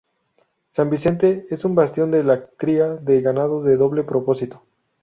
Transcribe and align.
San 0.69 0.89
Vicente 0.89 1.45
es 1.51 1.63
un 1.63 1.75
bastión 1.75 2.09
de 2.09 2.23
la 2.23 2.47
cría 2.57 2.87
de 2.95 3.21
ganado 3.21 3.61
de 3.61 3.77
doble 3.77 4.01
propósito. 4.03 4.63